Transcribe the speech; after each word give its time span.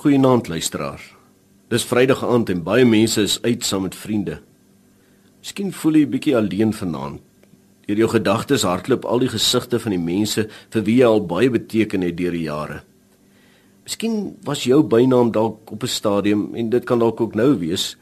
Goeienaand 0.00 0.48
luisteraar. 0.48 1.02
Dis 1.68 1.84
Vrydag 1.84 2.22
aand 2.24 2.48
en 2.48 2.62
baie 2.64 2.86
mense 2.88 3.20
is 3.20 3.34
uit 3.42 3.64
saam 3.68 3.82
met 3.84 3.94
vriende. 3.94 4.38
Miskien 5.42 5.74
voel 5.76 5.98
jy 5.98 6.04
'n 6.06 6.10
bietjie 6.10 6.36
alleen 6.36 6.72
vanaand. 6.72 7.20
Deur 7.86 7.96
jou 7.96 8.08
gedagtes 8.08 8.62
hardloop 8.62 9.04
al 9.04 9.18
die 9.18 9.28
gesigte 9.28 9.78
van 9.78 9.90
die 9.90 10.00
mense 10.00 10.48
vir 10.70 10.82
wie 10.82 10.96
jy 10.96 11.04
al 11.04 11.20
baie 11.26 11.50
beteken 11.50 12.00
het 12.00 12.16
deur 12.16 12.32
die 12.32 12.48
jare. 12.48 12.80
Miskien 13.84 14.36
was 14.42 14.64
jou 14.64 14.82
bynaam 14.82 15.32
dalk 15.32 15.70
op 15.70 15.82
'n 15.82 15.86
stadium 15.86 16.54
en 16.54 16.70
dit 16.70 16.84
kan 16.84 16.98
dalk 16.98 17.20
ook 17.20 17.34
nou 17.34 17.58
wees, 17.58 17.96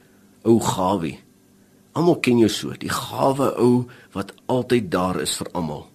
ou 0.45 0.61
Gawie. 0.61 1.19
Almal 1.93 2.21
ken 2.21 2.39
jou 2.39 2.49
so, 2.49 2.71
die 2.79 2.91
gawe 2.91 3.57
ou 3.59 3.87
wat 4.13 4.33
altyd 4.47 4.91
daar 4.91 5.21
is 5.21 5.37
vir 5.37 5.49
almal. 5.53 5.87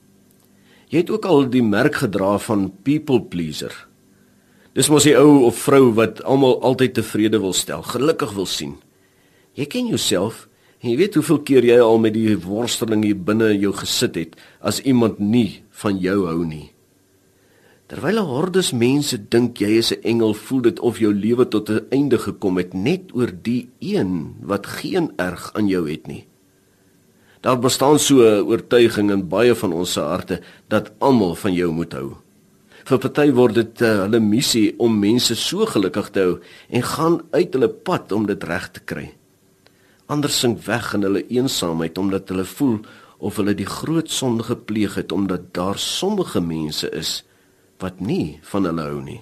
Jy 0.90 0.98
het 0.98 1.10
ook 1.10 1.26
al 1.26 1.50
die 1.50 1.64
merk 1.64 1.96
gedra 1.96 2.38
van 2.38 2.74
people 2.84 3.22
pleaser. 3.22 3.93
Dis 4.74 4.90
mos 4.90 5.06
die 5.06 5.14
ou 5.14 5.44
of 5.46 5.60
vrou 5.62 5.92
wat 5.94 6.24
almal 6.26 6.56
altyd 6.66 6.96
tevrede 6.98 7.38
wil 7.44 7.54
stel, 7.54 7.84
gelukkig 7.86 8.34
wil 8.34 8.48
sien. 8.50 8.80
Jy 9.54 9.68
ken 9.70 9.92
jouself 9.92 10.48
en 10.82 10.90
jy 10.90 10.98
weet 10.98 11.18
hoeveel 11.20 11.42
keer 11.46 11.68
jy 11.68 11.76
al 11.78 12.00
met 12.02 12.16
die 12.16 12.34
worsteling 12.42 13.04
hier 13.06 13.20
binne 13.28 13.52
in 13.54 13.62
jou 13.62 13.74
gesit 13.78 14.18
het 14.18 14.34
as 14.66 14.82
iemand 14.82 15.22
nie 15.22 15.62
van 15.84 16.02
jou 16.02 16.24
hou 16.26 16.42
nie. 16.42 16.74
Terwyl 17.86 18.18
'n 18.18 18.26
hordes 18.26 18.74
mense 18.74 19.18
dink 19.30 19.62
jy 19.62 19.78
is 19.78 19.94
'n 19.94 20.02
engel, 20.02 20.34
voel 20.34 20.62
dit 20.62 20.80
of 20.80 20.98
jou 20.98 21.14
lewe 21.14 21.46
tot 21.46 21.70
'n 21.70 21.86
einde 21.92 22.18
gekom 22.18 22.58
het 22.58 22.74
net 22.74 23.14
oor 23.14 23.30
die 23.30 23.70
een 23.80 24.36
wat 24.42 24.66
geen 24.66 25.14
erg 25.18 25.52
aan 25.54 25.68
jou 25.68 25.90
het 25.90 26.08
nie. 26.08 26.26
Daar 27.42 27.60
bestaan 27.60 28.00
so 28.00 28.16
'n 28.24 28.46
oortuiging 28.48 29.12
in 29.12 29.28
baie 29.28 29.56
van 29.56 29.74
ons 29.74 29.96
harte 29.96 30.42
dat 30.68 30.92
almal 31.00 31.36
van 31.36 31.54
jou 31.54 31.72
moet 31.72 31.94
hou. 31.94 32.24
Vir 32.84 33.00
party 33.00 33.30
word 33.32 33.56
dit 33.56 33.82
uh, 33.82 34.04
hulle 34.04 34.20
missie 34.20 34.74
om 34.84 34.96
mense 35.00 35.36
so 35.40 35.66
gelukkig 35.70 36.10
te 36.12 36.24
hou 36.26 36.34
en 36.70 36.84
gaan 36.84 37.22
uit 37.32 37.54
hulle 37.56 37.70
pad 37.72 38.12
om 38.12 38.26
dit 38.28 38.44
reg 38.44 38.70
te 38.76 38.84
kry. 38.84 39.06
Ander 40.12 40.32
sink 40.32 40.66
weg 40.68 40.92
in 40.98 41.08
hulle 41.08 41.24
eensaamheid 41.32 41.98
omdat 41.98 42.34
hulle 42.34 42.46
voel 42.46 42.82
of 43.24 43.40
hulle 43.40 43.56
die 43.56 43.70
groot 43.70 44.12
sonde 44.12 44.44
gepleeg 44.44 44.98
het 45.00 45.16
omdat 45.16 45.54
daar 45.56 45.80
sommige 45.80 46.44
mense 46.44 46.90
is 46.92 47.22
wat 47.80 48.04
nie 48.04 48.40
van 48.52 48.68
hulle 48.68 48.88
hou 48.92 49.02
nie. 49.04 49.22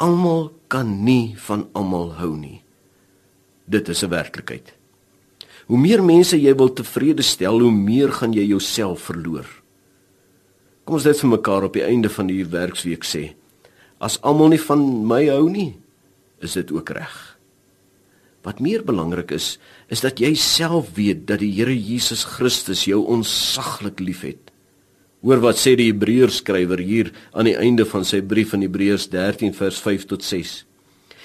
Almal 0.00 0.48
kan 0.72 1.04
nie 1.04 1.34
van 1.44 1.66
almal 1.76 2.14
hou 2.16 2.32
nie. 2.36 2.62
Dit 3.68 3.88
is 3.88 4.02
'n 4.02 4.08
werklikheid. 4.08 4.72
Hoe 5.66 5.78
meer 5.78 6.02
mense 6.02 6.40
jy 6.40 6.54
wil 6.56 6.72
tevrede 6.72 7.22
stel, 7.22 7.60
hoe 7.60 7.70
meer 7.70 8.12
gaan 8.12 8.32
jy 8.32 8.46
jouself 8.46 9.00
verloor. 9.00 9.61
Kom 10.92 10.98
ons 10.98 11.06
dit 11.08 11.20
vir 11.22 11.30
mekaar 11.32 11.64
op 11.64 11.72
die 11.72 11.86
einde 11.88 12.10
van 12.12 12.26
die 12.28 12.42
werksweek 12.52 13.06
sê. 13.08 13.30
As 13.96 14.18
almal 14.28 14.50
nie 14.52 14.58
van 14.60 14.82
my 15.08 15.22
hou 15.30 15.46
nie, 15.48 15.70
is 16.44 16.52
dit 16.58 16.68
ook 16.68 16.92
reg. 16.92 17.14
Wat 18.44 18.60
meer 18.60 18.84
belangrik 18.84 19.32
is, 19.32 19.56
is 19.88 20.04
dat 20.04 20.20
jy 20.20 20.34
self 20.36 20.92
weet 21.00 21.24
dat 21.32 21.40
die 21.40 21.48
Here 21.56 21.72
Jesus 21.72 22.26
Christus 22.34 22.84
jou 22.84 23.00
onsaglik 23.08 24.04
liefhet. 24.04 24.52
Hoor 25.24 25.40
wat 25.40 25.64
sê 25.64 25.78
die 25.80 25.88
Hebreërs 25.88 26.42
skrywer 26.44 26.84
hier 26.84 27.14
aan 27.32 27.48
die 27.48 27.56
einde 27.56 27.88
van 27.88 28.04
sy 28.04 28.20
brief 28.20 28.52
in 28.52 28.68
Hebreërs 28.68 29.08
13 29.16 29.56
vers 29.56 29.80
5 29.80 30.08
tot 30.12 30.28
6. 30.28 30.56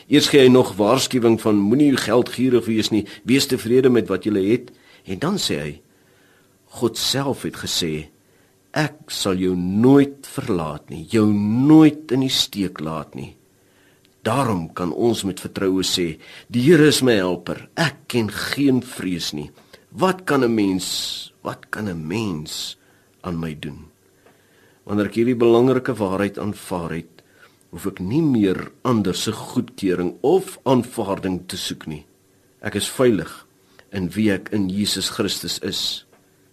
Eers 0.08 0.32
gee 0.32 0.48
hy 0.48 0.50
nog 0.56 0.78
waarskuwing 0.80 1.42
van 1.44 1.60
moenie 1.60 1.92
geldgierig 2.00 2.72
wees 2.72 2.96
nie, 2.96 3.04
wees 3.28 3.52
tevrede 3.52 3.92
met 3.92 4.08
wat 4.08 4.24
jy 4.24 4.48
het 4.48 4.72
en 5.04 5.20
dan 5.20 5.36
sê 5.36 5.60
hy 5.60 5.74
God 6.80 6.96
self 6.96 7.44
het 7.44 7.66
gesê 7.68 8.08
Ek 8.78 9.10
sal 9.10 9.40
jou 9.42 9.56
nooit 9.58 10.28
verlaat 10.30 10.92
nie, 10.94 11.02
jou 11.10 11.26
nooit 11.34 12.12
in 12.14 12.22
die 12.22 12.34
steek 12.34 12.78
laat 12.84 13.16
nie. 13.18 13.32
Daarom 14.28 14.68
kan 14.78 14.92
ons 14.94 15.24
met 15.26 15.42
vertroue 15.42 15.82
sê, 15.88 16.20
die 16.52 16.62
Here 16.68 16.90
is 16.92 17.00
my 17.02 17.16
helper. 17.18 17.64
Ek 17.74 18.06
ken 18.12 18.30
geen 18.30 18.84
vrees 18.86 19.32
nie. 19.34 19.50
Wat 19.90 20.26
kan 20.26 20.44
'n 20.44 20.54
mens, 20.54 21.32
wat 21.42 21.72
kan 21.72 21.88
'n 21.90 22.08
mens 22.08 22.78
aan 23.24 23.40
my 23.40 23.54
doen? 23.56 23.88
Wanneer 24.86 25.08
ek 25.08 25.16
hierdie 25.16 25.36
belangrike 25.36 25.94
waarheid 25.96 26.38
aanvaar 26.38 26.92
het, 26.92 27.24
hoef 27.72 27.88
ek 27.88 28.00
nie 28.00 28.22
meer 28.22 28.72
ander 28.84 29.16
se 29.16 29.32
goedkeuring 29.32 30.16
of 30.22 30.60
aanvaarding 30.66 31.48
te 31.48 31.58
soek 31.58 31.88
nie. 31.88 32.06
Ek 32.62 32.76
is 32.76 32.90
veilig 32.90 33.48
in 33.92 34.10
wie 34.10 34.32
ek 34.32 34.50
in 34.52 34.70
Jesus 34.70 35.10
Christus 35.10 35.60
is. 35.60 36.06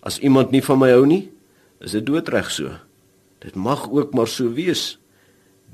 As 0.03 0.19
iemand 0.19 0.51
nie 0.51 0.63
van 0.63 0.79
my 0.79 0.91
hou 0.91 1.07
nie, 1.07 1.31
is 1.81 1.97
dit 1.97 2.07
doodreg 2.07 2.51
so. 2.51 2.77
Dit 3.45 3.55
mag 3.55 3.89
ook 3.91 4.15
maar 4.15 4.31
so 4.31 4.53
wees. 4.53 4.99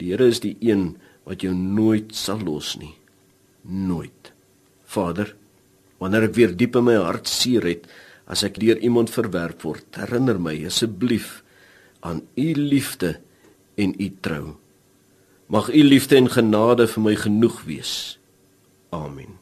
Die 0.01 0.13
Here 0.13 0.27
is 0.27 0.41
die 0.41 0.57
een 0.61 0.97
wat 1.29 1.45
jou 1.45 1.53
nooit 1.55 2.15
sal 2.17 2.41
los 2.45 2.77
nie. 2.81 2.95
Nooit. 3.63 4.33
Vader, 4.91 5.35
wanneer 6.01 6.31
ek 6.31 6.39
weer 6.39 6.55
diep 6.57 6.79
in 6.81 6.89
my 6.89 6.97
hart 6.99 7.29
seer 7.31 7.67
het 7.69 7.87
as 8.31 8.45
ek 8.47 8.59
deur 8.63 8.79
iemand 8.79 9.11
verwerp 9.11 9.63
word, 9.67 9.87
herinner 9.99 10.39
my 10.39 10.55
asseblief 10.67 11.41
aan 12.07 12.23
u 12.39 12.49
liefde 12.55 13.19
en 13.75 13.95
u 13.99 14.09
trou. 14.23 14.55
Mag 15.51 15.69
u 15.75 15.83
liefde 15.83 16.17
en 16.17 16.31
genade 16.31 16.87
vir 16.87 17.05
my 17.05 17.17
genoeg 17.19 17.63
wees. 17.67 17.95
Amen. 18.95 19.40